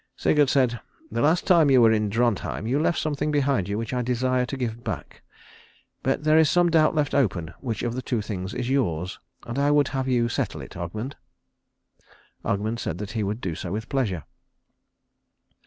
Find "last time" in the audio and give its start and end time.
1.21-1.69